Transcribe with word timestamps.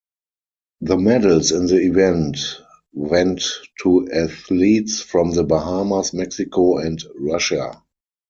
The 0.79 0.97
medals 0.97 1.51
in 1.51 1.67
the 1.67 1.75
event 1.81 2.39
went 2.91 3.43
to 3.83 4.07
athletes 4.11 4.99
from 4.99 5.29
the 5.29 5.43
Bahamas, 5.43 6.11
Mexico, 6.13 6.79
and 6.79 6.99
Russia. 7.19 7.83